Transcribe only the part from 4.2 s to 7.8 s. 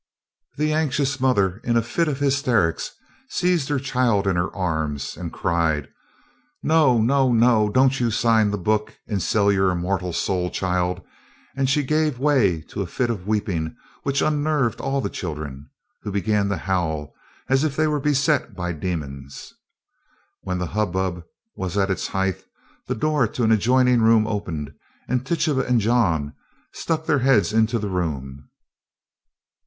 in her arms and cried: "No, no, no!